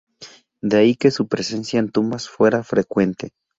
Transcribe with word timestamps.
De 0.63 0.77
ahí 0.77 0.95
que 0.95 1.11
su 1.11 1.27
presencia 1.27 1.77
en 1.79 1.91
tumbas 1.91 2.27
fuera 2.27 2.63
frecuente. 2.63 3.33